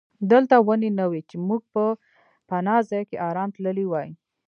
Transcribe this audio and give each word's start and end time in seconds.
دلته 0.31 0.55
ونې 0.65 0.89
نه 0.99 1.05
وې 1.11 1.21
چې 1.29 1.35
موږ 1.47 1.61
په 1.73 1.83
پناه 2.49 2.81
ځای 2.89 3.03
کې 3.09 3.21
آرام 3.29 3.49
تللي 3.55 3.85
وای. 3.87 4.09